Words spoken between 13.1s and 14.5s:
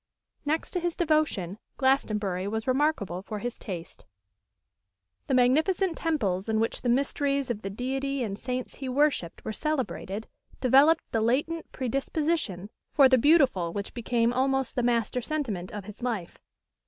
beautiful which became